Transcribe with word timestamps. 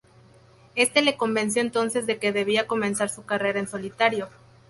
Éste 0.73 1.03
le 1.03 1.15
convenció 1.15 1.61
entonces 1.61 2.07
de 2.07 2.17
que 2.17 2.31
debía 2.31 2.65
comenzar 2.65 3.09
su 3.09 3.23
carrera 3.23 3.59
en 3.59 3.67
solitario. 3.67 4.29